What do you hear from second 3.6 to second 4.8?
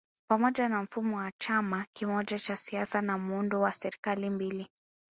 wa serikali mbili